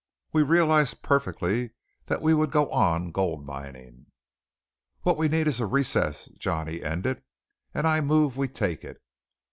[0.33, 1.73] We realized perfectly
[2.07, 4.07] that we would go on gold mining.
[5.03, 7.21] "What we need is a recess," Johnny ended,
[7.71, 8.99] "and I move we take it.